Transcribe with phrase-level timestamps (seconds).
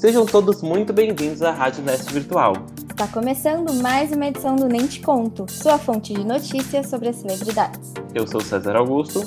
[0.00, 2.54] Sejam todos muito bem-vindos à Rádio Nesp Virtual.
[2.88, 7.16] Está começando mais uma edição do Nem Te Conto, sua fonte de notícias sobre as
[7.16, 7.92] celebridades.
[8.14, 9.20] Eu sou César Augusto.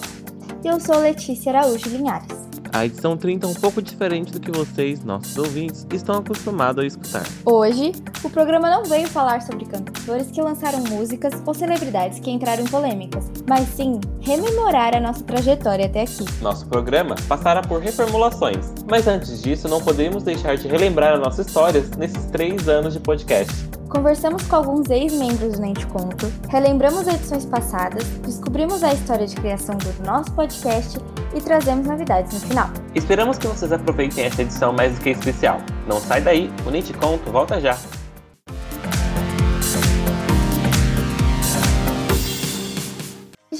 [0.63, 2.42] E eu sou Letícia Araújo Linhares.
[2.73, 6.87] A edição 30 é um pouco diferente do que vocês, nossos ouvintes, estão acostumados a
[6.87, 7.23] escutar.
[7.45, 7.91] Hoje,
[8.23, 12.67] o programa não veio falar sobre cantores que lançaram músicas ou celebridades que entraram em
[12.67, 16.25] polêmicas, mas sim rememorar a nossa trajetória até aqui.
[16.41, 21.43] Nosso programa passará por reformulações, mas antes disso, não podemos deixar de relembrar a nossa
[21.43, 23.53] história nesses três anos de podcast.
[23.87, 29.35] Conversamos com alguns ex-membros do Nem Te Conto, relembramos edições passadas, descobrimos a história de
[29.35, 30.97] criação do nosso podcast
[31.33, 32.69] e trazemos novidades no final.
[32.95, 35.59] Esperamos que vocês aproveitem essa edição mais do que especial.
[35.87, 37.77] Não sai daí, o Nem Conto volta já!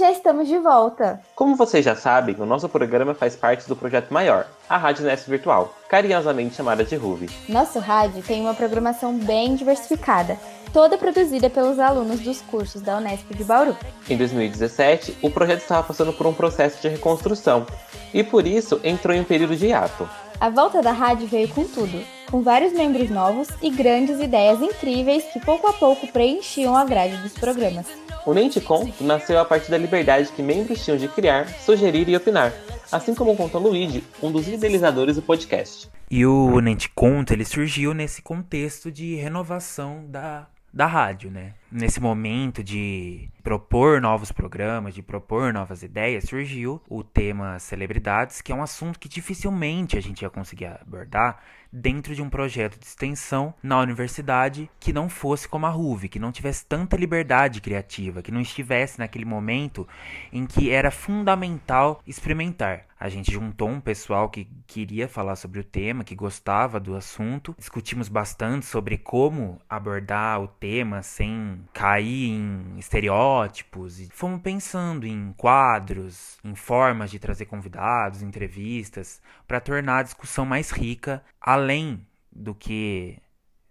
[0.04, 1.22] Já estamos de volta!
[1.34, 5.30] Como vocês já sabem, o nosso programa faz parte do projeto maior, a Rádio Nesp
[5.30, 7.30] Virtual, carinhosamente chamada de RUV.
[7.48, 10.38] Nosso rádio tem uma programação bem diversificada,
[10.74, 13.78] toda produzida pelos alunos dos cursos da Unesp de Bauru.
[14.10, 17.66] Em 2017, o projeto estava passando por um processo de reconstrução
[18.14, 20.10] e por isso entrou em um período de hiato.
[20.40, 25.24] A volta da rádio veio com tudo, com vários membros novos e grandes ideias incríveis
[25.32, 27.88] que pouco a pouco preenchiam a grade dos programas.
[28.26, 32.54] O Conto nasceu a partir da liberdade que membros tinham de criar, sugerir e opinar,
[32.92, 35.90] assim como contou Luigi, um dos idealizadores do podcast.
[36.10, 41.54] E o Nem Te Conto, ele surgiu nesse contexto de renovação da, da rádio, né?
[41.76, 48.52] Nesse momento de propor novos programas, de propor novas ideias, surgiu o tema celebridades, que
[48.52, 52.86] é um assunto que dificilmente a gente ia conseguir abordar dentro de um projeto de
[52.86, 58.22] extensão na universidade que não fosse como a RUV, que não tivesse tanta liberdade criativa,
[58.22, 59.88] que não estivesse naquele momento
[60.32, 62.86] em que era fundamental experimentar.
[63.00, 67.54] A gente juntou um pessoal que queria falar sobre o tema, que gostava do assunto.
[67.58, 75.34] Discutimos bastante sobre como abordar o tema sem cair em estereótipos e fomos pensando em
[75.38, 82.56] quadros, em formas de trazer convidados, entrevistas, para tornar a discussão mais rica, além do
[82.56, 83.18] que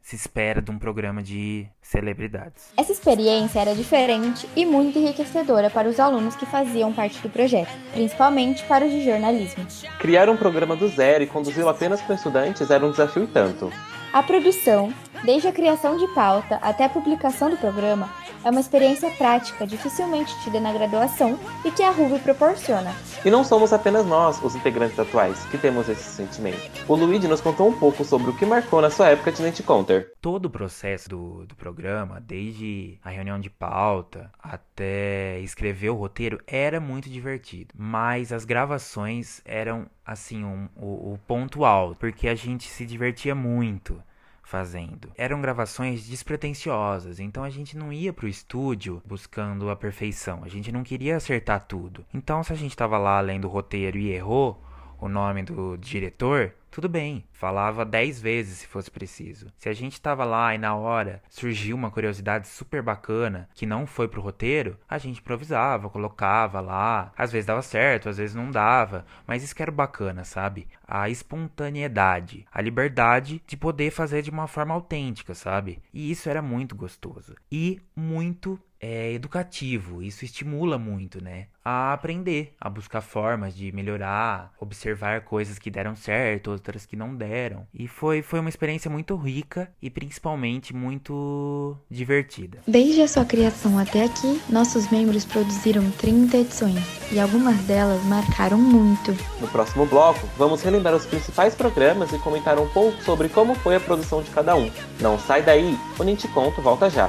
[0.03, 2.73] se espera de um programa de celebridades.
[2.77, 7.71] Essa experiência era diferente e muito enriquecedora para os alunos que faziam parte do projeto,
[7.93, 9.65] principalmente para os de jornalismo.
[10.01, 13.73] Criar um programa do zero e conduzi-lo apenas com estudantes era um desafio e tanto.
[14.13, 14.93] A produção,
[15.25, 18.11] desde a criação de pauta até a publicação do programa,
[18.45, 22.95] é uma experiência prática dificilmente tida na graduação e que a RUV proporciona.
[23.25, 26.71] E não somos apenas nós, os integrantes atuais, que temos esse sentimento.
[26.89, 29.63] O Luigi nos contou um pouco sobre o que marcou na sua época de Net
[29.63, 30.13] Counter.
[30.21, 36.41] Todo o processo do, do programa, desde a reunião de pauta até escrever o roteiro,
[36.47, 37.75] era muito divertido.
[37.77, 43.35] Mas as gravações eram, assim, um, o, o ponto alto, porque a gente se divertia
[43.35, 44.03] muito
[44.53, 45.11] fazendo.
[45.17, 50.45] Eram gravações despretensiosas, então a gente não ia pro estúdio buscando a perfeição.
[50.45, 52.05] A gente não queria acertar tudo.
[52.13, 54.63] Então se a gente tava lá lendo o roteiro e errou
[55.03, 59.49] o nome do diretor, tudo bem, falava dez vezes se fosse preciso.
[59.59, 63.85] Se a gente tava lá e na hora surgiu uma curiosidade super bacana que não
[63.85, 67.13] foi pro roteiro, a gente improvisava, colocava lá.
[67.19, 70.69] Às vezes dava certo, às vezes não dava, mas isso que era bacana, sabe?
[70.87, 75.83] A espontaneidade, a liberdade de poder fazer de uma forma autêntica, sabe?
[75.93, 81.47] E isso era muito gostoso e muito é educativo, isso estimula muito, né?
[81.65, 87.15] A aprender, a buscar formas de melhorar, observar coisas que deram certo, outras que não
[87.15, 87.65] deram.
[87.73, 92.59] E foi, foi uma experiência muito rica e principalmente muito divertida.
[92.67, 98.59] Desde a sua criação até aqui, nossos membros produziram 30 edições e algumas delas marcaram
[98.59, 99.13] muito.
[99.41, 103.77] No próximo bloco, vamos relembrar os principais programas e comentar um pouco sobre como foi
[103.77, 104.69] a produção de cada um.
[105.01, 107.09] Não sai daí, o Nem Te Conto volta já.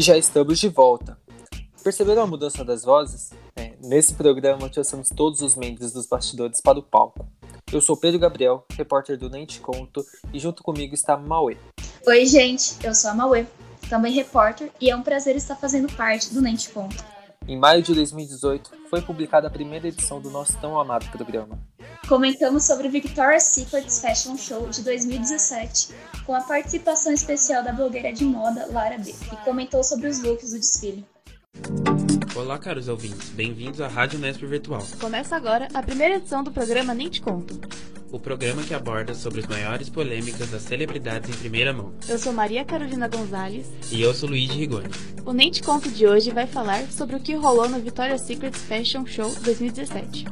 [0.00, 1.18] E já estamos de volta.
[1.84, 3.32] Perceberam a mudança das vozes?
[3.54, 7.28] É, nesse programa trouxemos todos os membros dos bastidores para o palco.
[7.70, 10.02] Eu sou Pedro Gabriel, repórter do Nem Te Conto,
[10.32, 11.58] e junto comigo está Mauê.
[12.06, 13.44] Oi, gente, eu sou a Mauê,
[13.90, 17.04] também repórter, e é um prazer estar fazendo parte do Nem Te Conto.
[17.50, 21.58] Em maio de 2018, foi publicada a primeira edição do nosso tão amado programa.
[22.08, 25.88] Comentamos sobre o Victoria's Secret Fashion Show de 2017,
[26.24, 30.52] com a participação especial da blogueira de moda Lara B, que comentou sobre os looks
[30.52, 31.04] do desfile.
[32.36, 34.86] Olá, caros ouvintes, bem-vindos à Rádio Nesp Virtual.
[35.00, 37.58] Começa agora a primeira edição do programa Nem Te Conto.
[38.12, 41.92] O programa que aborda sobre as maiores polêmicas das celebridades em primeira mão.
[42.08, 43.66] Eu sou Maria Carolina Gonzalez.
[43.90, 44.88] E eu sou Luigi Rigoni.
[45.24, 49.06] O Nem Conto de hoje vai falar sobre o que rolou no Victoria's Secret Fashion
[49.06, 50.26] Show 2017.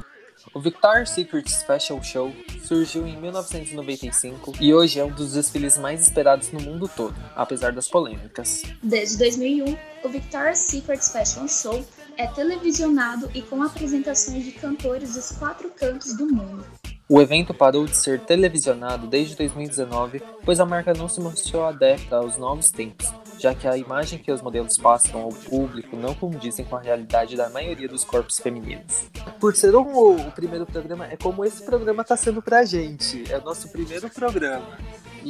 [0.54, 2.32] O Victoria's Secret Fashion Show
[2.64, 7.72] surgiu em 1995 e hoje é um dos desfiles mais esperados no mundo todo, apesar
[7.72, 8.62] das polêmicas.
[8.82, 11.84] Desde 2001, o Victoria's Secret Fashion Show
[12.16, 16.64] é televisionado e com apresentações de cantores dos quatro cantos do mundo.
[17.10, 22.16] O evento parou de ser televisionado desde 2019, pois a marca não se mostrou adepta
[22.16, 26.66] aos novos tempos, já que a imagem que os modelos passam ao público não condizem
[26.66, 29.06] com a realidade da maioria dos corpos femininos.
[29.40, 33.24] Por ser um, o primeiro programa, é como esse programa está sendo pra gente.
[33.32, 34.76] É o nosso primeiro programa.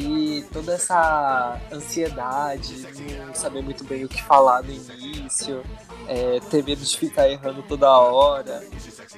[0.01, 2.87] E toda essa ansiedade,
[3.27, 5.65] não saber muito bem o que falar no início,
[6.07, 8.65] é, ter medo de ficar errando toda hora.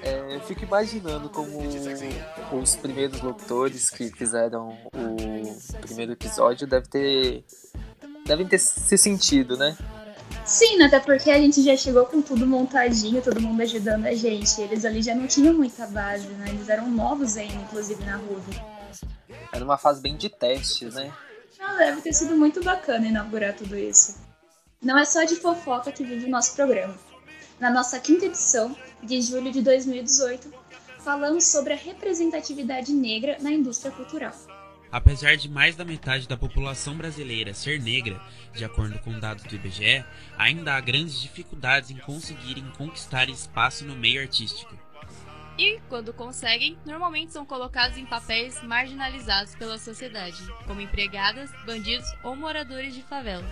[0.03, 1.61] É, eu fico imaginando como
[2.59, 7.45] os primeiros locutores que fizeram o primeiro episódio devem ter,
[8.25, 9.77] devem ter se sentido, né?
[10.47, 14.63] Sim, até porque a gente já chegou com tudo montadinho, todo mundo ajudando a gente.
[14.63, 16.47] Eles ali já não tinham muita base, né?
[16.49, 18.70] Eles eram novos ainda, inclusive, na Ruby.
[19.53, 21.13] Era uma fase bem de teste, né?
[21.59, 24.19] Não, deve ter sido muito bacana inaugurar tudo isso.
[24.83, 26.95] Não é só de fofoca que vive o nosso programa.
[27.59, 30.53] Na nossa quinta edição, de julho de 2018,
[31.01, 34.33] falamos sobre a representatividade negra na indústria cultural.
[34.93, 38.21] Apesar de mais da metade da população brasileira ser negra,
[38.53, 40.05] de acordo com dados do IBGE,
[40.37, 44.75] ainda há grandes dificuldades em conseguirem conquistar espaço no meio artístico.
[45.61, 52.35] E, quando conseguem, normalmente são colocados em papéis marginalizados pela sociedade, como empregadas, bandidos ou
[52.35, 53.45] moradores de favela.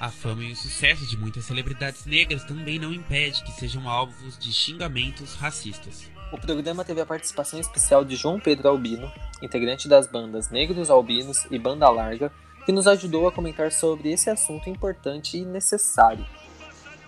[0.00, 4.38] A fama e o sucesso de muitas celebridades negras também não impede que sejam alvos
[4.38, 6.10] de xingamentos racistas.
[6.32, 9.12] O programa teve a participação especial de João Pedro Albino,
[9.42, 12.32] integrante das bandas Negros Albinos e Banda Larga,
[12.64, 16.24] que nos ajudou a comentar sobre esse assunto importante e necessário.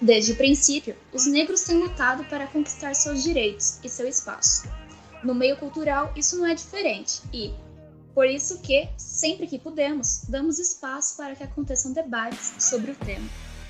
[0.03, 4.69] Desde o princípio, os negros têm lutado para conquistar seus direitos e seu espaço.
[5.23, 7.55] No meio cultural, isso não é diferente e,
[8.13, 13.25] por isso que, sempre que podemos, damos espaço para que aconteçam debates sobre o tema.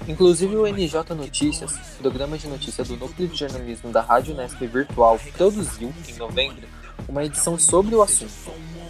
[0.08, 5.20] Inclusive o NJ Notícias, programa de notícia do Núcleo de Jornalismo da Rádio Nesp Virtual,
[5.36, 6.66] produziu, em novembro,
[7.06, 8.32] uma edição sobre o assunto.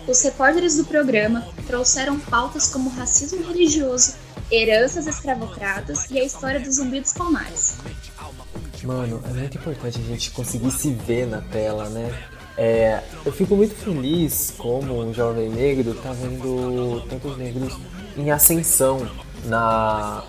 [0.07, 4.15] Os repórteres do programa trouxeram pautas como racismo religioso,
[4.53, 7.79] heranças escravocratas e a história dos Zumbi dos Palmares.
[8.85, 12.13] Mano, é muito importante a gente conseguir se ver na tela, né?
[12.57, 17.79] É, eu fico muito feliz como um jovem negro tá vendo tantos negros
[18.15, 19.09] em ascensão
[19.47, 20.23] na,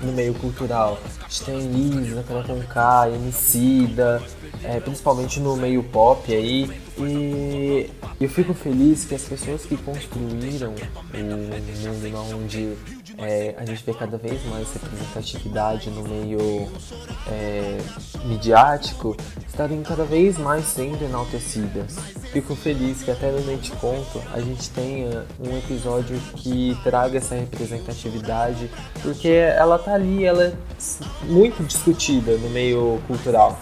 [0.00, 0.98] no meio cultural.
[1.20, 4.22] A gente tem Lisa, Cana Conká, Emicida,
[4.62, 6.70] é, principalmente no meio pop aí.
[6.98, 10.74] E eu fico feliz que as pessoas que construíram
[11.12, 12.74] o mundo onde
[13.18, 16.68] é, a gente vê cada vez mais representatividade no meio
[17.28, 17.78] é,
[18.24, 19.16] midiático
[19.46, 21.96] estarem cada vez mais sendo enaltecidas.
[22.32, 27.34] Fico feliz que até no Mente Conto a gente tenha um episódio que traga essa
[27.34, 28.70] representatividade,
[29.02, 30.52] porque ela tá ali, ela é
[31.24, 33.58] muito discutida no meio cultural.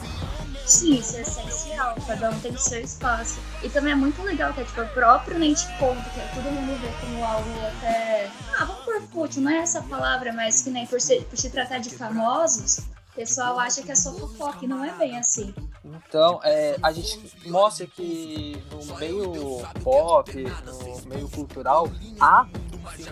[0.67, 3.39] Sim, isso é essencial, cada um tem seu espaço.
[3.63, 6.45] E também é muito legal que é tipo o próprio Mente Conto, que é todo
[6.45, 8.31] mundo vê como algo até.
[8.59, 11.51] Ah, vamos por fútil, não é essa palavra, mas que nem por se, por se
[11.51, 12.81] tratar de famosos,
[13.15, 15.55] o pessoal acha que é só fofoca e não é bem assim.
[15.85, 20.33] Então, é, a gente mostra que no meio pop,
[20.65, 21.89] no meio cultural,
[22.21, 22.45] há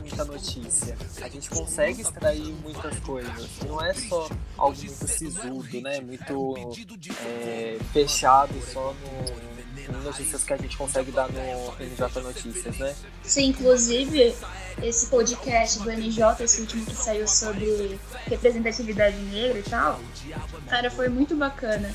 [0.00, 0.98] muita notícia.
[1.22, 3.48] A gente consegue extrair muitas coisas.
[3.64, 4.28] Não é só
[4.58, 6.00] algo muito sisudo, né?
[6.00, 6.72] Muito
[7.24, 9.51] é, fechado só no
[9.88, 12.94] notícias que a gente consegue dar no NJ Notícias, né?
[13.22, 14.34] Sim, inclusive
[14.82, 20.00] esse podcast do NJ, esse último que saiu sobre representatividade negra e tal,
[20.68, 21.92] cara, foi muito bacana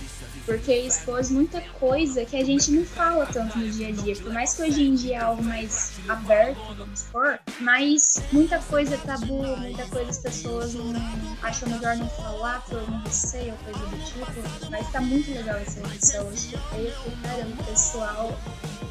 [0.47, 4.15] porque expôs muita coisa que a gente não fala tanto no dia a dia.
[4.15, 8.95] Por mais que hoje em dia é algo mais aberto, vamos supor, mas muita coisa
[8.95, 10.93] é tabu, muita coisa as pessoas não
[11.41, 14.71] acham melhor não falar por algum receio ou coisa do tipo.
[14.71, 16.25] Mas tá muito legal essa edição.
[16.25, 18.39] Eu escutei, eu caramba, pessoal,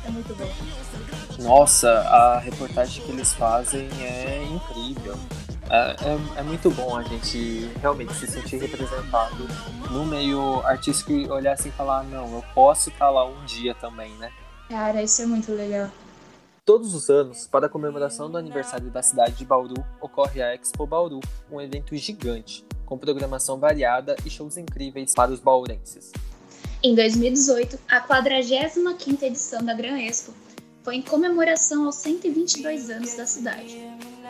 [0.05, 1.43] é muito bom.
[1.43, 5.19] Nossa, a reportagem que eles fazem é incrível.
[5.69, 9.49] É, é, é, muito bom a gente realmente se sentir representado
[9.91, 13.75] no meio artístico e olhar assim e falar, não, eu posso estar lá um dia
[13.75, 14.31] também, né?
[14.69, 15.91] Cara, isso é muito legal.
[16.65, 20.87] Todos os anos, para a comemoração do aniversário da cidade de Bauru, ocorre a Expo
[20.87, 21.21] Bauru,
[21.51, 26.13] um evento gigante, com programação variada e shows incríveis para os baurenses.
[26.83, 30.33] Em 2018, a 45ª edição da Gran Expo
[30.83, 33.77] foi em comemoração aos 122 anos da cidade.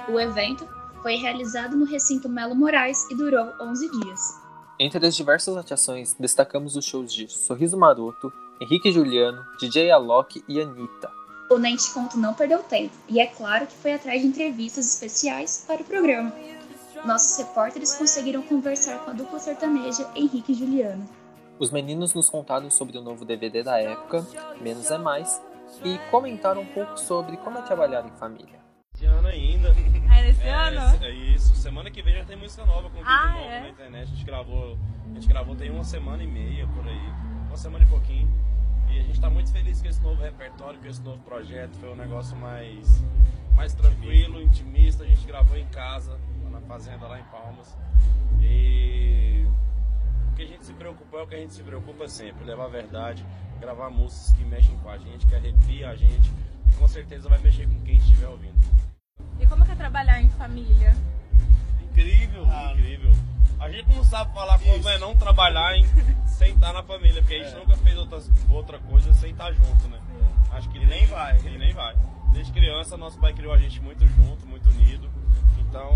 [0.08, 0.66] O evento
[1.06, 4.20] foi realizado no recinto Melo Moraes e durou 11 dias.
[4.76, 10.60] Entre as diversas atrações, destacamos os shows de Sorriso Maroto, Henrique Juliano, DJ Alok e
[10.60, 11.08] Anitta.
[11.48, 15.64] O Nente Conto não perdeu tempo, e é claro que foi atrás de entrevistas especiais
[15.64, 16.32] para o programa.
[17.04, 21.08] Nossos repórteres conseguiram conversar com a dupla sertaneja Henrique e Juliano.
[21.56, 24.26] Os meninos nos contaram sobre o novo DVD da época,
[24.60, 25.40] Menos é Mais,
[25.84, 28.58] e comentaram um pouco sobre como é trabalhar em família.
[28.92, 29.85] Esse ano ainda.
[30.48, 31.04] É ano?
[31.04, 31.54] É isso.
[31.56, 33.60] Semana que vem já tem música nova, com vídeo Ah, novo é?
[33.60, 34.02] na internet.
[34.02, 34.78] A gente gravou,
[35.10, 37.12] a gente gravou tem uma semana e meia por aí.
[37.48, 38.28] Uma semana e pouquinho.
[38.88, 41.74] E a gente tá muito feliz com esse novo repertório, com esse novo projeto.
[41.78, 43.02] Foi um negócio mais,
[43.54, 45.04] mais tranquilo, intimista.
[45.04, 46.18] A gente gravou em casa,
[46.50, 47.76] na fazenda lá em Palmas.
[48.40, 49.44] E
[50.30, 52.66] o que a gente se preocupou é o que a gente se preocupa sempre, levar
[52.66, 53.24] a verdade,
[53.60, 56.30] gravar músicas que mexem com a gente, que arrepiam a gente
[56.68, 58.54] e com certeza vai mexer com quem estiver ouvindo.
[59.76, 60.96] É trabalhar em família?
[61.82, 63.12] Incrível, incrível.
[63.60, 65.84] A gente não sabe falar como é não trabalhar em,
[66.26, 69.88] sem estar na família, porque a gente nunca fez outras, outra coisa sem estar junto,
[69.88, 70.00] né?
[70.52, 71.94] Acho que nem vai, e nem vai.
[72.32, 75.10] Desde criança, nosso pai criou a gente muito junto, muito unido.
[75.58, 75.94] Então,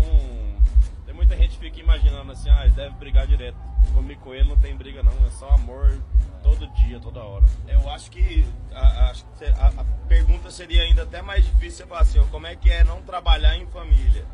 [1.11, 3.57] tem muita gente que fica imaginando assim, ah, ele deve brigar direto.
[3.93, 6.01] Comigo com ele não tem briga não, é só amor
[6.41, 7.45] todo dia, toda hora.
[7.67, 12.25] Eu acho que a, a, a pergunta seria ainda até mais difícil você falar assim,
[12.27, 14.25] como é que é não trabalhar em família,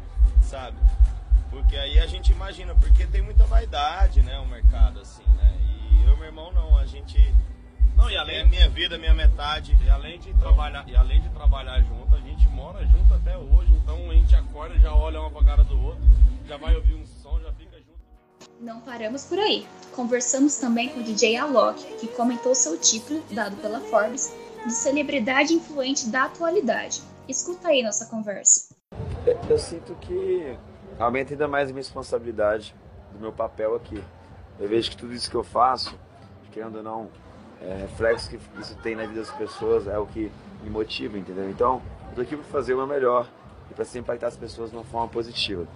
[0.43, 0.77] sabe?
[1.49, 5.57] Porque aí a gente imagina, porque tem muita vaidade, né, o mercado assim, né?
[5.59, 7.17] E eu e meu irmão não, a gente
[7.95, 9.75] Não, e é além, minha vida, minha metade.
[9.83, 13.73] e além de trabalhar, e além de trabalhar junto, a gente mora junto até hoje,
[13.73, 16.05] então a gente acorda, já olha uma pra cara do outro,
[16.47, 17.99] já vai ouvir um som, já fica junto.
[18.59, 19.67] Não paramos por aí.
[19.93, 24.33] Conversamos também com o DJ Alok, que comentou seu título, dado pela Forbes,
[24.65, 27.01] de celebridade influente da atualidade.
[27.27, 28.73] Escuta aí nossa conversa.
[29.49, 30.57] Eu sinto que
[30.97, 32.73] aumenta ainda mais a minha responsabilidade
[33.11, 34.01] do meu papel aqui.
[34.57, 35.99] Eu vejo que tudo isso que eu faço,
[36.51, 37.09] querendo ou não,
[37.61, 40.31] é, reflexo que isso tem na vida das pessoas é o que
[40.63, 41.49] me motiva, entendeu?
[41.49, 43.29] Então, eu tô aqui para fazer o meu melhor
[43.69, 45.67] e para sempre impactar as pessoas de uma forma positiva.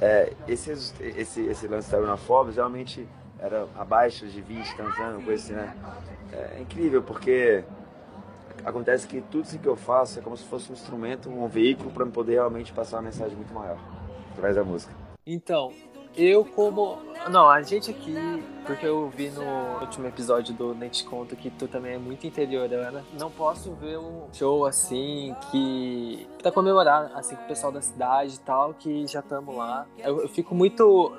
[0.00, 3.06] É, esse, esse, esse lance da na Forbes realmente
[3.38, 5.74] era abaixo de 20 tantos anos, coisa assim, né?
[6.32, 7.64] É incrível porque
[8.64, 11.90] acontece que tudo isso que eu faço é como se fosse um instrumento, um veículo
[11.90, 13.78] para poder realmente passar uma mensagem muito maior
[14.32, 14.92] através da música.
[15.26, 15.72] Então,
[16.16, 16.98] eu como.
[17.30, 18.14] Não, a gente aqui,
[18.66, 22.26] porque eu vi no último episódio do Nem Te Conto que tu também é muito
[22.26, 26.26] interiorana, não posso ver um show assim que.
[26.40, 29.86] pra comemorar assim com o pessoal da cidade e tal, que já estamos lá.
[29.98, 31.12] Eu, eu fico muito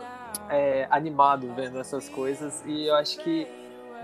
[0.50, 3.48] é, animado vendo essas coisas e eu acho que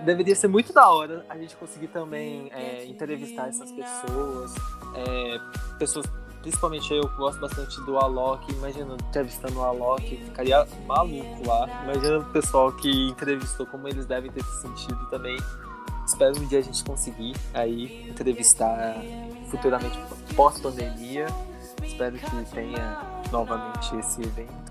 [0.03, 4.53] deveria ser muito da hora a gente conseguir também é, entrevistar essas pessoas,
[4.96, 5.39] é,
[5.79, 6.06] pessoas
[6.41, 11.67] principalmente eu gosto bastante do Alok, imagina entrevistando o Alok, ficaria maluco lá.
[11.84, 15.38] Imagina o pessoal que entrevistou, como eles devem ter se sentido também.
[16.06, 18.96] Espero um dia a gente conseguir aí entrevistar
[19.50, 20.00] futuramente
[20.36, 21.27] pós-pandemia.
[21.84, 23.01] Espero que tenha
[23.32, 24.67] novamente esse evento.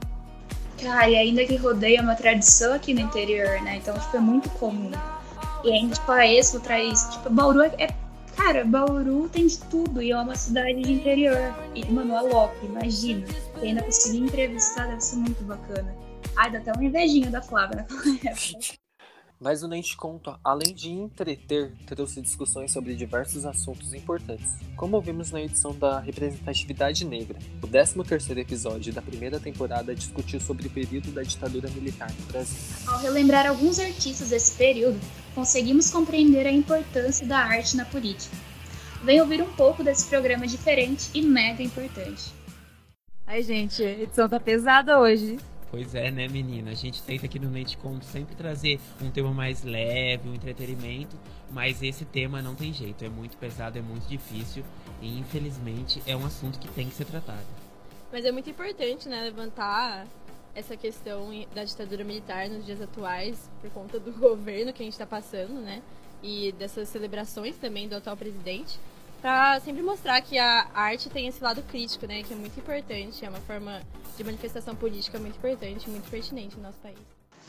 [0.81, 3.77] Cara, e ainda que rodeio é uma tradição aqui no interior, né?
[3.77, 4.91] Então, tipo, é muito comum.
[5.65, 7.09] E ainda, tipo, a Expo traz.
[7.11, 7.95] Tipo, Bauru é.
[8.37, 11.55] Cara, Bauru tem de tudo e é uma cidade de interior.
[11.75, 12.21] E, mano, a
[12.63, 13.27] imagina.
[13.63, 15.95] E ainda conseguir entrevistar deve ser muito bacana.
[16.37, 18.86] Ai, dá até uma invejinha da Flávia naquela época.
[19.39, 24.97] Mas o Nem Te Conto, além de entreter, trouxe discussões sobre diversos assuntos importantes, como
[24.97, 27.39] ouvimos na edição da Representatividade Negra.
[27.63, 32.57] O 13º episódio da primeira temporada discutiu sobre o período da ditadura militar no Brasil.
[32.87, 34.99] Ao relembrar alguns artistas desse período,
[35.35, 38.35] conseguimos compreender a importância da arte na política.
[39.05, 42.33] Vem ouvir um pouco desse programa diferente e mega importante.
[43.27, 45.37] Ai, gente, a edição tá pesada hoje.
[45.71, 46.71] Pois é, né, menina?
[46.71, 51.17] A gente tenta aqui no Leite Conto sempre trazer um tema mais leve, um entretenimento,
[51.51, 54.65] mas esse tema não tem jeito, é muito pesado, é muito difícil
[55.03, 57.47] e infelizmente é um assunto que tem que ser tratado.
[58.13, 60.07] Mas é muito importante, né, levantar
[60.55, 64.95] essa questão da ditadura militar nos dias atuais, por conta do governo que a gente
[64.95, 65.83] está passando, né?
[66.23, 68.79] E dessas celebrações também do atual presidente,
[69.27, 72.23] para sempre mostrar que a arte tem esse lado crítico, né?
[72.23, 73.83] Que é muito importante, é uma forma
[74.17, 76.97] de manifestação política muito importante, muito pertinente no nosso país.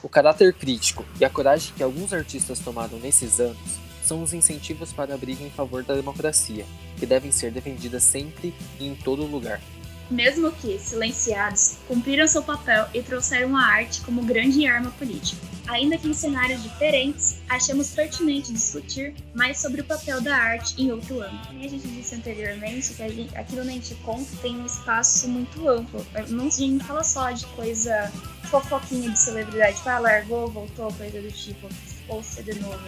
[0.01, 4.91] O caráter crítico e a coragem que alguns artistas tomaram nesses anos são os incentivos
[4.91, 6.65] para a briga em favor da democracia,
[6.98, 9.62] que devem ser defendidas sempre e em todo lugar.
[10.09, 15.45] Mesmo que silenciados, cumpriram seu papel e trouxeram a arte como grande arma política.
[15.67, 20.91] Ainda que em cenários diferentes, achamos pertinente discutir mais sobre o papel da arte em
[20.91, 21.47] outro âmbito.
[21.47, 26.05] Como a gente disse anteriormente, que a gente, Conto tem um espaço muito amplo.
[26.29, 28.11] Não, não fala só de coisa
[28.49, 31.67] fofoquinha de celebridade, tipo, ah, largou, voltou, coisa do tipo,
[32.07, 32.79] ou ser de novo.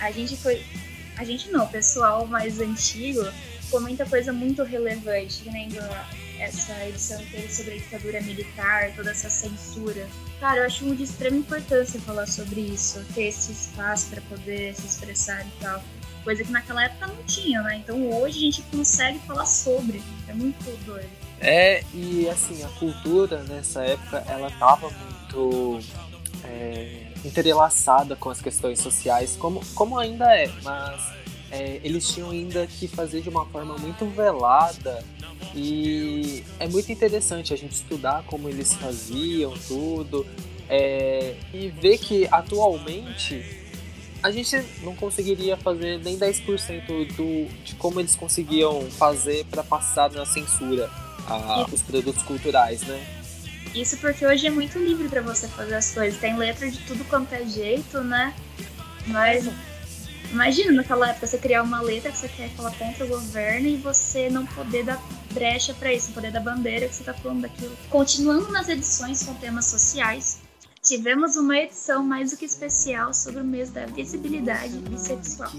[0.00, 0.64] A gente foi.
[1.16, 3.22] A gente não, o pessoal mais antigo
[3.70, 5.68] comenta coisa muito relevante, que nem
[6.44, 10.08] essa edição teve sobre a ditadura militar, toda essa censura.
[10.40, 14.86] Cara, eu acho de extrema importância falar sobre isso, ter esse espaço para poder se
[14.86, 15.82] expressar e tal.
[16.22, 17.76] Coisa que naquela época não tinha, né?
[17.76, 20.02] Então hoje a gente consegue falar sobre.
[20.28, 21.10] É muito doido.
[21.40, 25.80] É, e assim, a cultura nessa época, ela tava muito
[26.44, 31.23] é, entrelaçada com as questões sociais, como, como ainda é, mas
[31.54, 35.04] é, eles tinham ainda que fazer de uma forma muito velada
[35.54, 40.26] e é muito interessante a gente estudar como eles faziam tudo
[40.68, 43.44] é, e ver que atualmente
[44.20, 50.10] a gente não conseguiria fazer nem 10% do, de como eles conseguiam fazer para passar
[50.10, 50.90] na censura
[51.26, 53.06] a, os produtos culturais, né?
[53.74, 56.18] Isso porque hoje é muito livre para você fazer as coisas.
[56.18, 58.34] Tem letra de tudo quanto é jeito, né?
[59.06, 59.46] Mas
[60.30, 63.76] Imagina naquela época você criar uma letra que você quer falar contra o governo e
[63.76, 65.00] você não poder dar
[65.32, 67.76] brecha para isso, não poder dar bandeira que você tá falando daquilo.
[67.88, 70.40] Continuando nas edições com temas sociais,
[70.82, 75.50] tivemos uma edição mais do que especial sobre o mês da visibilidade bissexual.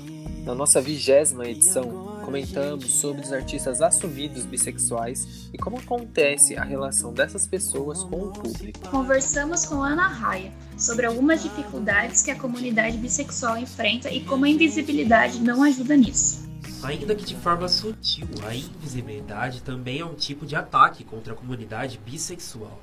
[0.46, 7.14] Na nossa vigésima edição, comentamos sobre os artistas assumidos bissexuais e como acontece a relação
[7.14, 8.90] dessas pessoas com o público.
[8.90, 14.50] Conversamos com Ana Raia sobre algumas dificuldades que a comunidade bissexual enfrenta e como a
[14.50, 16.44] invisibilidade não ajuda nisso.
[16.84, 21.36] Ainda que de forma sutil, a invisibilidade também é um tipo de ataque contra a
[21.36, 22.82] comunidade bissexual.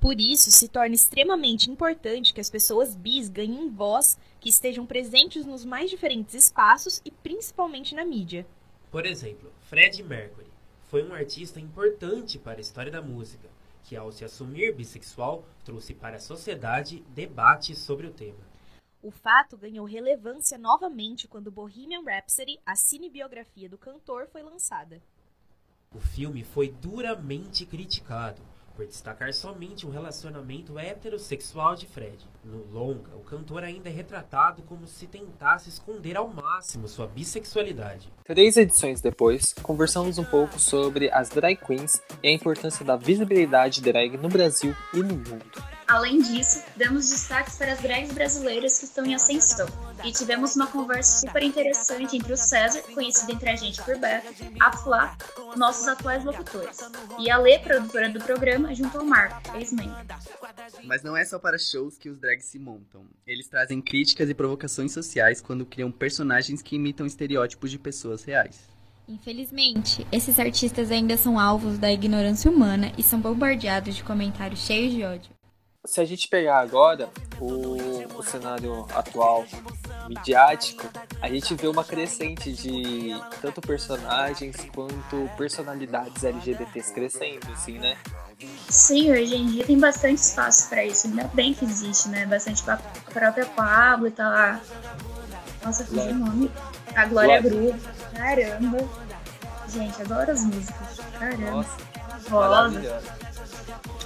[0.00, 5.44] Por isso, se torna extremamente importante que as pessoas bis ganhem voz, que estejam presentes
[5.44, 8.46] nos mais diferentes espaços e principalmente na mídia.
[8.90, 10.48] Por exemplo, Fred Mercury
[10.86, 13.46] foi um artista importante para a história da música,
[13.84, 18.48] que ao se assumir bissexual trouxe para a sociedade debates sobre o tema.
[19.02, 25.02] O fato ganhou relevância novamente quando Bohemian Rhapsody, a cinebiografia do cantor, foi lançada.
[25.94, 28.42] O filme foi duramente criticado,
[28.78, 32.16] por destacar somente um relacionamento heterossexual de Fred.
[32.44, 38.08] No longa, o cantor ainda é retratado como se tentasse esconder ao máximo sua bissexualidade.
[38.24, 43.82] Três edições depois, conversamos um pouco sobre as drag queens e a importância da visibilidade
[43.82, 45.44] drag no Brasil e no mundo.
[45.88, 49.66] Além disso, damos destaques para as drags brasileiras que estão em ascensão.
[50.04, 54.32] E tivemos uma conversa super interessante entre o César, conhecido entre a gente por Beto,
[54.60, 55.16] a Flá,
[55.56, 56.78] nossos atuais locutores,
[57.18, 59.96] e a Lê, produtora do programa, junto ao Marco, ex-membro.
[60.84, 63.06] Mas não é só para shows que os drags se montam.
[63.26, 68.68] Eles trazem críticas e provocações sociais quando criam personagens que imitam estereótipos de pessoas reais.
[69.08, 74.92] Infelizmente, esses artistas ainda são alvos da ignorância humana e são bombardeados de comentários cheios
[74.92, 75.38] de ódio
[75.88, 77.08] se a gente pegar agora
[77.40, 79.46] o, o cenário atual
[80.08, 80.88] midiático,
[81.20, 87.96] a gente vê uma crescente de tanto personagens quanto personalidades LGBTs crescendo, assim, né?
[88.68, 91.06] Sim, hoje em dia tem bastante espaço para isso.
[91.08, 92.24] Ainda bem que existe, né?
[92.26, 92.76] Bastante pra
[93.12, 94.32] própria Pablo e tal.
[94.32, 94.60] Tá
[95.64, 96.50] Nossa, fiz o nome.
[96.94, 97.72] A Glória, Glória.
[97.72, 97.80] Groove.
[98.14, 98.78] Caramba.
[99.68, 101.00] Gente, adoro as músicas.
[101.18, 101.50] Caramba.
[101.50, 101.76] Nossa,
[102.30, 103.02] Rosa.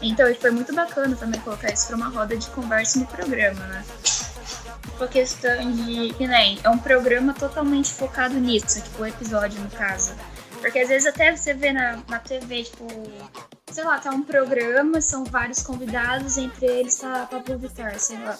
[0.01, 3.85] Então, foi muito bacana também colocar isso para uma roda de conversa no programa, né?
[5.03, 6.15] Tipo, a questão de.
[6.15, 10.15] Que nem, é um programa totalmente focado nisso, tipo, o episódio, no caso.
[10.61, 12.87] Porque às vezes até você vê na, na TV, tipo,
[13.71, 18.39] sei lá, tá um programa, são vários convidados, entre eles tá Pablo Vittar, sei lá.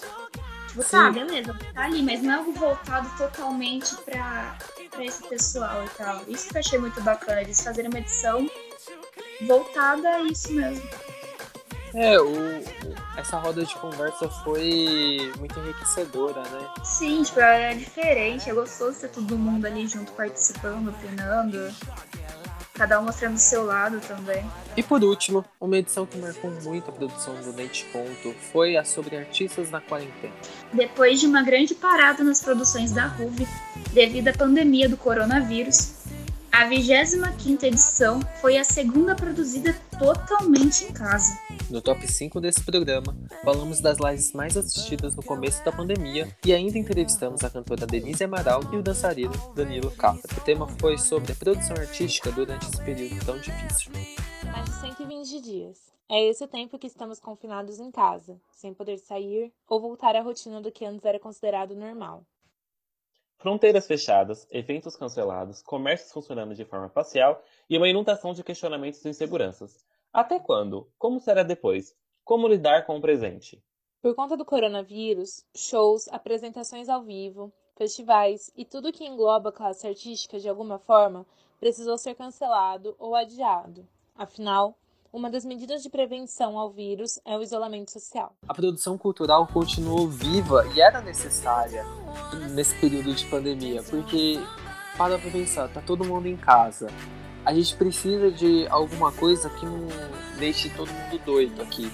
[0.69, 4.55] Tipo, tá, beleza, tá ali, mas não é algo voltado totalmente pra,
[4.89, 6.21] pra esse pessoal e tal.
[6.29, 8.49] Isso que eu achei muito bacana, eles fazerem uma edição
[9.45, 10.87] voltada a isso mesmo.
[11.93, 12.35] É, o,
[13.15, 16.69] essa roda de conversa foi muito enriquecedora, né?
[16.83, 21.71] Sim, tipo, é diferente, é gostoso ter todo mundo ali junto participando, opinando.
[22.73, 24.43] Cada um mostrando o seu lado também.
[24.75, 28.83] E por último, uma edição que marcou muito a produção do Nate Conto foi a
[28.83, 30.33] sobre artistas na quarentena.
[30.73, 33.47] Depois de uma grande parada nas produções da Ruby,
[33.93, 35.93] devido à pandemia do coronavírus,
[36.51, 41.37] a 25 edição foi a segunda produzida totalmente em casa.
[41.73, 46.53] No top 5 desse programa, falamos das lives mais assistidas no começo da pandemia e
[46.53, 50.21] ainda entrevistamos a cantora Denise Amaral e o dançarino Danilo Capra.
[50.37, 53.91] O tema foi sobre a produção artística durante esse período tão difícil.
[54.43, 55.91] Mais de 120 dias.
[56.07, 60.21] É esse o tempo que estamos confinados em casa, sem poder sair ou voltar à
[60.21, 62.23] rotina do que antes era considerado normal.
[63.39, 69.09] Fronteiras fechadas, eventos cancelados, comércios funcionando de forma parcial e uma inundação de questionamentos e
[69.09, 69.83] inseguranças.
[70.13, 70.87] Até quando?
[70.99, 71.95] Como será depois?
[72.23, 73.59] Como lidar com o presente?
[73.99, 79.87] Por conta do coronavírus, shows, apresentações ao vivo, festivais e tudo que engloba a classe
[79.87, 81.25] artística de alguma forma
[81.59, 83.87] precisou ser cancelado ou adiado.
[84.15, 84.77] Afinal,
[85.11, 88.35] uma das medidas de prevenção ao vírus é o isolamento social.
[88.47, 91.83] A produção cultural continuou viva e era necessária
[92.51, 94.35] nesse período de pandemia, porque
[94.95, 96.87] para pra pensar, tá todo mundo em casa.
[97.45, 99.87] A gente precisa de alguma coisa que não
[100.37, 101.91] deixe todo mundo doido aqui.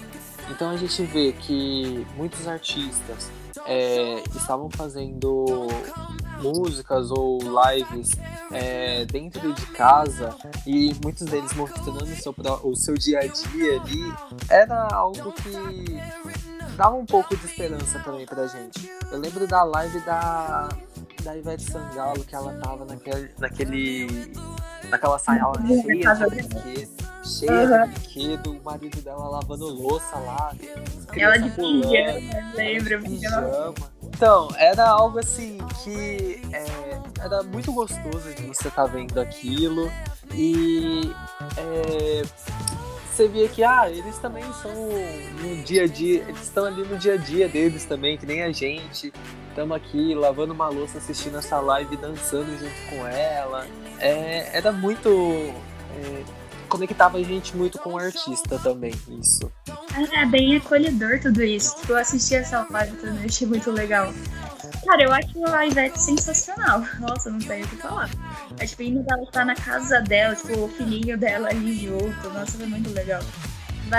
[0.50, 3.30] Então a gente vê que muitos artistas
[3.66, 5.68] é, estavam fazendo
[6.42, 8.10] músicas ou lives
[8.50, 10.34] é, dentro de casa
[10.66, 12.34] e muitos deles mostrando o seu,
[12.64, 14.14] o seu dia a dia ali,
[14.48, 15.50] era algo que
[16.76, 18.90] dava um pouco de esperança também pra gente.
[19.10, 20.68] Eu lembro da live da,
[21.22, 24.32] da Ivete Sangalo, que ela tava naquele, naquele
[24.90, 26.90] naquela sala cheia de brinquedo,
[27.24, 27.86] cheia uhum.
[27.86, 30.52] de brinquedo, o marido dela lavando louça lá,
[31.16, 32.98] ela de pijama, lembra?
[32.98, 33.74] Pijama.
[34.02, 39.90] Então, era algo assim que é, era muito gostoso de você estar tá vendo aquilo
[40.34, 41.12] e
[41.56, 42.22] é,
[43.20, 44.72] você via que ah, eles também são
[45.42, 48.42] no dia a dia, eles estão ali no dia a dia deles também, que nem
[48.42, 49.12] a gente.
[49.50, 53.66] Estamos aqui lavando uma louça, assistindo essa live, dançando junto com ela.
[53.98, 55.10] É, era muito.
[55.10, 56.22] É,
[56.68, 59.52] conectava a gente muito com o artista também, isso.
[60.12, 61.76] É bem acolhedor tudo isso.
[61.88, 64.14] Eu assisti essa live também, achei muito legal.
[64.84, 66.84] Cara, eu acho a Ivete sensacional.
[66.98, 68.10] Nossa, não sei o que falar.
[68.60, 72.30] A tipo, indo ela tá na casa dela, tipo, o filhinho dela ali junto.
[72.30, 73.22] Nossa, foi muito legal.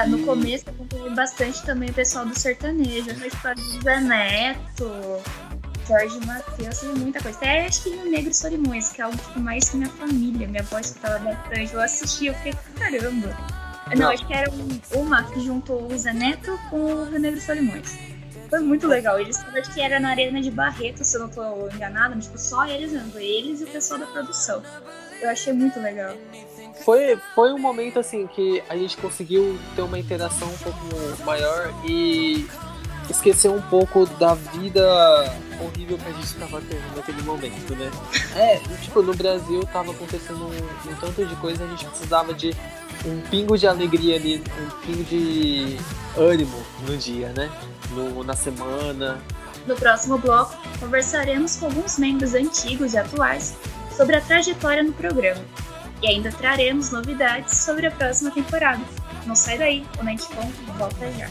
[0.08, 4.90] No começo eu acompanhei bastante também o pessoal do sertanejo, a tipo, Zé Neto,
[5.86, 7.38] Jorge Matheus, muita coisa.
[7.38, 10.48] Até acho que o Negro Solimões, que é algo tipo, mais que minha família.
[10.48, 11.74] Minha avó escutava bastante.
[11.74, 13.36] Eu assisti, eu fiquei, caramba.
[13.98, 14.50] Não, acho que era
[14.94, 18.11] uma que juntou o Zé Neto com o Negro Solimões.
[18.50, 19.20] Foi muito legal.
[19.20, 22.38] Eles acho que era na Arena de Barreto, se eu não tô enganada, mas tipo,
[22.38, 24.62] só eles mesmo, eles e o pessoal da produção.
[25.22, 26.16] Eu achei muito legal.
[26.84, 31.72] Foi, foi um momento assim que a gente conseguiu ter uma interação um pouco maior
[31.88, 32.48] e
[33.12, 34.84] esquecer um pouco da vida
[35.60, 37.92] horrível que a gente estava tendo naquele momento, né?
[38.36, 42.56] É, tipo, no Brasil tava acontecendo um, um, tanto de coisa, a gente precisava de
[43.06, 45.78] um pingo de alegria ali, um pingo de
[46.18, 47.50] ânimo no dia, né?
[47.92, 49.22] No, na semana.
[49.68, 53.56] No próximo bloco, conversaremos com alguns membros antigos e atuais
[53.96, 55.42] sobre a trajetória no programa.
[56.02, 58.82] E ainda traremos novidades sobre a próxima temporada.
[59.28, 61.30] Não sai daí, o Netcom volta já.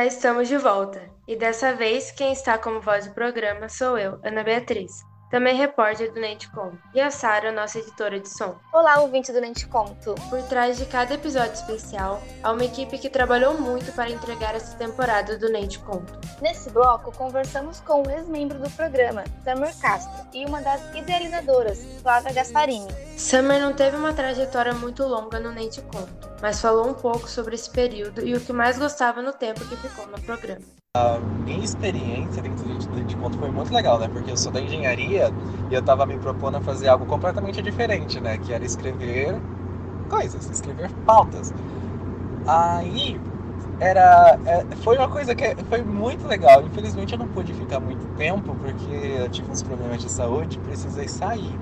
[0.00, 4.18] Já estamos de volta, e dessa vez quem está como voz do programa sou eu,
[4.24, 8.56] Ana Beatriz também repórter do Netcom, e a Sara, nossa editora de som.
[8.72, 10.16] Olá, ouvinte do Netconto!
[10.28, 14.76] Por trás de cada episódio especial, há uma equipe que trabalhou muito para entregar essa
[14.76, 16.18] temporada do Netconto.
[16.42, 22.32] Nesse bloco, conversamos com um ex-membro do programa, Summer Castro, e uma das idealizadoras, Flávia
[22.32, 22.92] Gasparini.
[23.16, 27.70] Summer não teve uma trajetória muito longa no Netconto, mas falou um pouco sobre esse
[27.70, 30.64] período e o que mais gostava no tempo que ficou no programa.
[30.96, 34.08] A minha experiência dentro de, de conto foi muito legal, né?
[34.08, 35.19] Porque eu sou da engenharia
[35.70, 38.38] e eu tava me propondo a fazer algo completamente diferente, né?
[38.38, 39.36] Que era escrever
[40.08, 41.52] coisas, escrever pautas.
[42.46, 43.20] Aí
[43.78, 46.62] era é, foi uma coisa que foi muito legal.
[46.62, 51.08] Infelizmente eu não pude ficar muito tempo porque eu tive uns problemas de saúde, precisei
[51.08, 51.54] sair.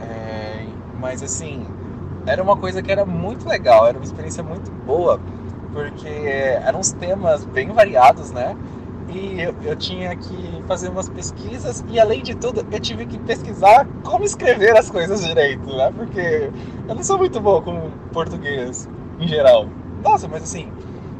[0.00, 0.66] É,
[1.00, 1.66] mas assim
[2.26, 5.20] era uma coisa que era muito legal, era uma experiência muito boa
[5.72, 8.56] porque eram uns temas bem variados, né?
[9.08, 13.18] E eu, eu, tinha que fazer umas pesquisas e, além de tudo, eu tive que
[13.20, 15.92] pesquisar como escrever as coisas direito, né?
[15.96, 16.50] Porque
[16.88, 18.88] eu não sou muito bom com português
[19.20, 19.66] em geral.
[20.02, 20.68] Nossa, mas assim,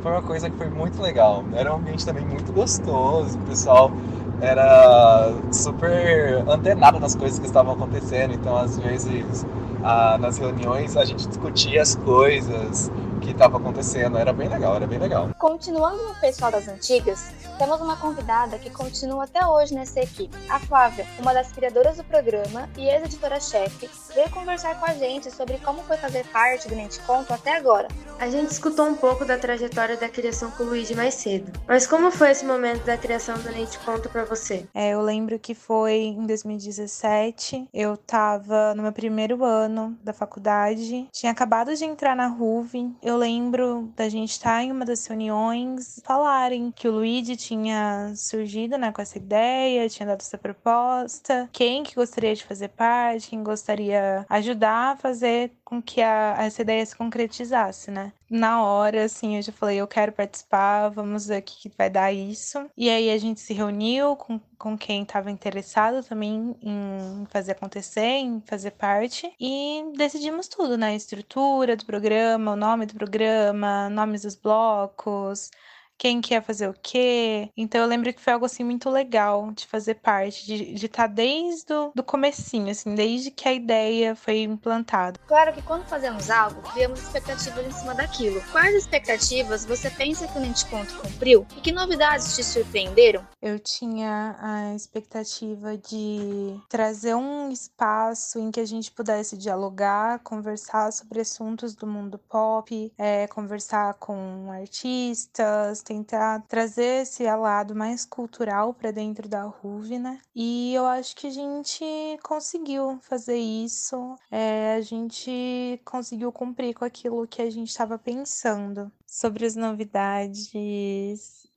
[0.03, 1.45] foi uma coisa que foi muito legal.
[1.55, 3.93] Era um ambiente também muito gostoso, o pessoal
[4.41, 9.47] era super antenado nas coisas que estavam acontecendo, então às vezes
[9.83, 12.91] ah, nas reuniões a gente discutia as coisas,
[13.27, 14.17] que estava acontecendo.
[14.17, 15.31] Era bem legal, era bem legal.
[15.39, 20.37] Continuando no pessoal das antigas, temos uma convidada que continua até hoje nessa equipe.
[20.49, 25.59] A Flávia, uma das criadoras do programa e ex-editora-chefe, veio conversar com a gente sobre
[25.59, 27.89] como foi fazer parte do Mente Conto até agora.
[28.19, 31.53] A gente escutou um pouco da trajetória da criação com o Luigi mais cedo.
[31.67, 34.67] Mas como foi esse momento da criação do Mente Conto para você?
[34.75, 37.69] É, eu lembro que foi em 2017.
[37.75, 41.09] Eu tava no meu primeiro ano da faculdade.
[41.13, 42.95] Tinha acabado de entrar na RUV.
[43.03, 48.79] Eu lembro da gente estar em uma das reuniões falarem que o Luigi tinha surgido
[48.79, 53.43] né, com essa ideia, tinha dado essa proposta, quem que gostaria de fazer parte, quem
[53.43, 58.13] gostaria ajudar a fazer com que a, essa ideia se concretizasse, né?
[58.31, 61.91] Na hora, assim, eu já falei, eu quero participar, vamos ver o que, que vai
[61.91, 62.71] dar isso.
[62.77, 68.01] E aí a gente se reuniu com, com quem estava interessado também em fazer acontecer,
[68.01, 70.91] em fazer parte, e decidimos tudo, né?
[70.91, 75.51] A estrutura do programa, o nome do programa, nomes dos blocos,
[75.99, 77.51] quem quer fazer o quê.
[77.57, 81.07] Então eu lembro que foi algo assim muito legal de fazer parte, de estar tá
[81.07, 85.19] desde o do comecinho, assim, desde que a ideia foi implantada.
[85.27, 88.43] Claro que quando fazemos algo, criamos expectativas em cima daquilo.
[88.53, 93.27] Quais expectativas você pensa que o Nente Conto cumpriu e que novidades te surpreenderam?
[93.41, 100.93] Eu tinha a expectativa de trazer um espaço em que a gente pudesse dialogar, conversar
[100.93, 108.75] sobre assuntos do mundo pop, é, conversar com artistas, tentar trazer esse lado mais cultural
[108.75, 110.21] para dentro da RUV, né?
[110.35, 111.85] E eu acho que a gente
[112.23, 118.91] conseguiu fazer isso, é, a gente conseguiu cumprir com aquilo que a gente estava pensando.
[119.07, 120.51] Sobre as novidades,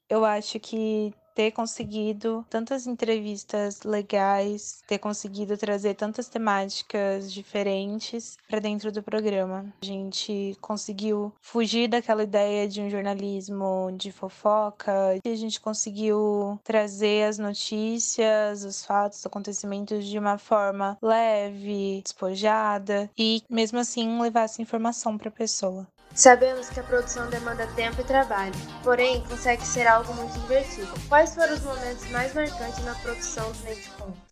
[0.07, 8.59] eu acho que ter conseguido tantas entrevistas legais, ter conseguido trazer tantas temáticas diferentes para
[8.59, 9.73] dentro do programa.
[9.81, 14.91] A gente conseguiu fugir daquela ideia de um jornalismo de fofoca,
[15.23, 22.01] e a gente conseguiu trazer as notícias, os fatos, os acontecimentos de uma forma leve,
[22.03, 25.87] despojada e mesmo assim levar essa informação para a pessoa.
[26.13, 30.91] Sabemos que a produção demanda tempo e trabalho, porém consegue ser algo muito divertido.
[31.07, 33.63] Quais foram os momentos mais marcantes na produção do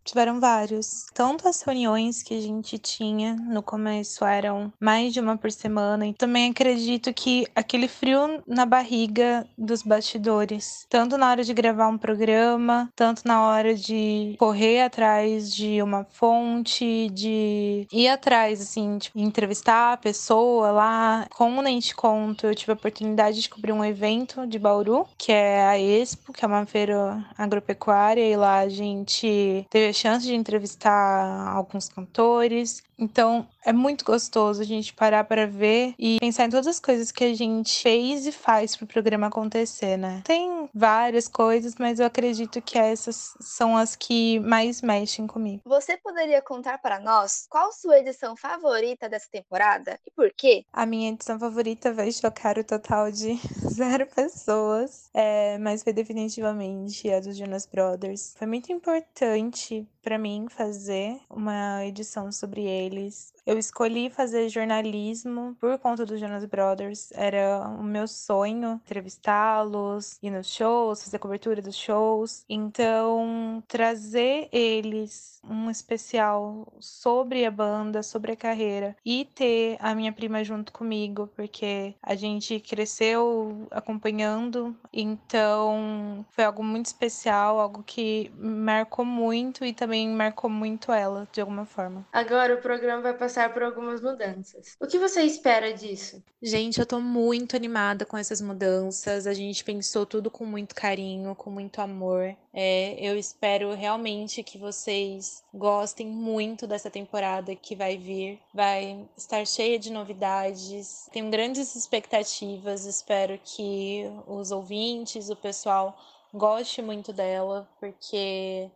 [0.08, 1.06] Tiveram vários.
[1.14, 6.08] Tanto as reuniões que a gente tinha no começo eram mais de uma por semana.
[6.08, 10.86] E também acredito que aquele frio na barriga dos bastidores.
[10.90, 16.06] Tanto na hora de gravar um programa, tanto na hora de correr atrás de uma
[16.06, 21.28] fonte, de ir atrás, assim, tipo, entrevistar a pessoa lá.
[21.32, 25.34] Como nem te conto, eu tive a oportunidade de cobrir um evento de Bauru, que
[25.34, 28.26] é a Expo, que é uma feira agropecuária.
[28.26, 32.84] E lá a gente teve chance de entrevistar alguns cantores.
[32.98, 37.12] Então, é muito gostoso a gente parar para ver e pensar em todas as coisas
[37.12, 40.22] que a gente fez e faz para o programa acontecer, né?
[40.26, 45.62] Tem várias coisas, mas eu acredito que essas são as que mais mexem comigo.
[45.66, 50.66] Você poderia contar para nós qual sua edição favorita dessa temporada e por quê?
[50.74, 53.38] A minha edição favorita vai chocar o total de
[53.70, 58.34] zero pessoas, é, mas foi definitivamente a dos Jonas Brothers.
[58.38, 63.34] Foi muito importante para mim fazer uma edição sobre eles.
[63.48, 67.14] Eu escolhi fazer jornalismo por conta dos Jonas Brothers.
[67.14, 72.44] Era o meu sonho entrevistá-los, ir nos shows, fazer cobertura dos shows.
[72.50, 80.12] Então, trazer eles um especial sobre a banda, sobre a carreira e ter a minha
[80.12, 84.76] prima junto comigo, porque a gente cresceu acompanhando.
[84.92, 91.40] Então, foi algo muito especial, algo que marcou muito e também marcou muito ela de
[91.40, 92.06] alguma forma.
[92.12, 94.76] Agora o programa vai passar passar por algumas mudanças.
[94.82, 96.24] O que você espera disso?
[96.42, 99.28] Gente, eu tô muito animada com essas mudanças.
[99.28, 102.36] A gente pensou tudo com muito carinho, com muito amor.
[102.52, 108.40] É, eu espero realmente que vocês gostem muito dessa temporada que vai vir.
[108.54, 111.08] Vai estar cheia de novidades.
[111.14, 112.86] Tenho grandes expectativas.
[112.86, 115.96] Espero que os ouvintes, o pessoal
[116.34, 118.70] goste muito dela, porque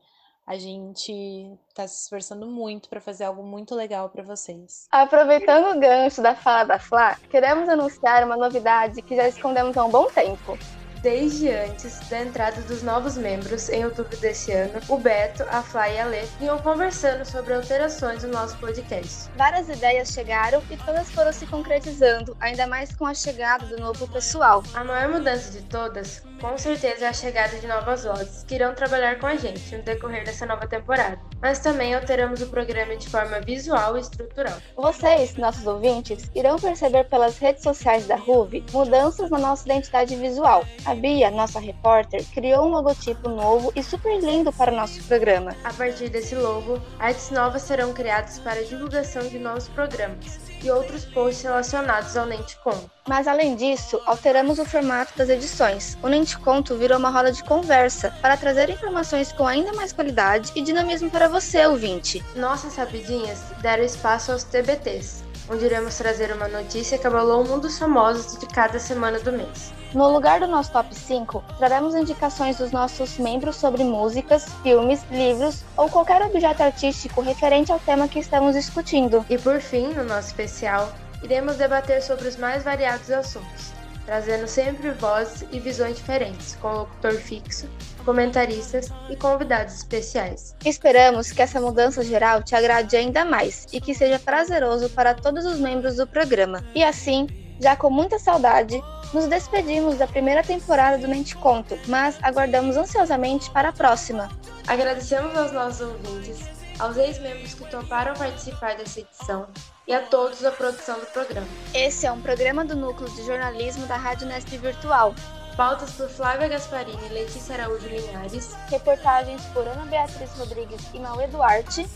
[0.46, 4.88] a gente tá se esforçando muito para fazer algo muito legal para vocês.
[4.92, 9.86] Aproveitando o gancho da fala da Flá, queremos anunciar uma novidade que já escondemos há
[9.86, 10.58] um bom tempo.
[11.02, 15.96] desde antes da entrada dos novos membros em outubro deste ano, o Beto, a Fly
[15.96, 19.30] e a Lê vinham conversando sobre alterações no nosso podcast.
[19.36, 24.08] Várias ideias chegaram e todas foram se concretizando, ainda mais com a chegada do novo
[24.10, 24.64] pessoal.
[24.76, 28.74] A maior mudança de todas, com certeza, é a chegada de novas vozes que irão
[28.74, 31.20] trabalhar com a gente no decorrer dessa nova temporada.
[31.40, 34.58] Mas também alteramos o programa de forma visual e estrutural.
[34.76, 40.66] Vocês, nossos ouvintes, irão perceber pelas redes sociais da RUV mudanças na nossa identidade visual.
[40.86, 45.56] A Bia, nossa repórter, criou um logotipo novo e super lindo para o nosso programa.
[45.64, 50.72] A partir desse logo, artes novas serão criadas para a divulgação de novos programas e
[50.72, 52.90] outros posts relacionados ao Nentcom.
[53.08, 55.98] Mas além disso, alteramos o formato das edições.
[56.04, 60.52] O Nente Conto virou uma roda de conversa para trazer informações com ainda mais qualidade
[60.56, 62.24] e dinamismo para você, ouvinte.
[62.36, 67.78] Nossas rapidinhas deram espaço aos TBTs, onde iremos trazer uma notícia que abalou um dos
[67.78, 69.74] famosos de cada semana do mês.
[69.94, 75.66] No lugar do nosso top 5, traremos indicações dos nossos membros sobre músicas, filmes, livros
[75.76, 79.26] ou qualquer objeto artístico referente ao tema que estamos discutindo.
[79.30, 80.90] E por fim, no nosso especial,
[81.22, 83.74] iremos debater sobre os mais variados assuntos,
[84.06, 87.68] trazendo sempre vozes e visões diferentes, com locutor fixo,
[88.02, 90.56] comentaristas e convidados especiais.
[90.66, 95.46] Esperamos que essa mudança geral te agrade ainda mais e que seja prazeroso para todos
[95.46, 96.64] os membros do programa.
[96.76, 97.28] E assim,
[97.60, 98.82] já com muita saudade,
[99.14, 104.30] nos despedimos da primeira temporada do Mente Conto, mas aguardamos ansiosamente para a próxima.
[104.68, 106.40] Agradecemos aos nossos ouvintes,
[106.80, 109.48] aos ex-membros que toparam participar dessa edição
[109.88, 111.48] e a todos da produção do programa.
[111.74, 115.14] Esse é um programa do Núcleo de Jornalismo da Rádio Nesp Virtual.
[115.56, 118.56] Pautas por Flávia Gasparini e Letícia Araújo Linhares.
[118.70, 121.88] Reportagens por Ana Beatriz Rodrigues e Mauê Duarte.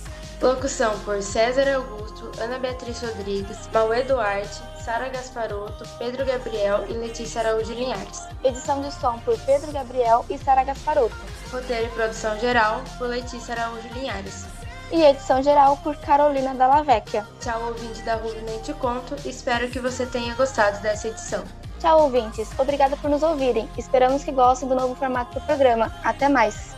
[0.41, 7.41] Locução por César Augusto, Ana Beatriz Rodrigues, Mauê Duarte, Sara Gasparotto, Pedro Gabriel e Letícia
[7.41, 8.23] Araújo Linhares.
[8.43, 11.15] Edição de som por Pedro Gabriel e Sara Gasparotto.
[11.51, 14.45] Roteiro e produção geral por Letícia Araújo Linhares.
[14.91, 17.25] E edição geral por Carolina Dalla Vecchia.
[17.39, 19.15] Tchau, ouvinte da Ruby Nem Te Conto.
[19.25, 21.43] Espero que você tenha gostado dessa edição.
[21.79, 22.49] Tchau, ouvintes.
[22.57, 23.69] Obrigada por nos ouvirem.
[23.77, 25.91] Esperamos que gostem do novo formato do programa.
[26.03, 26.74] Até mais.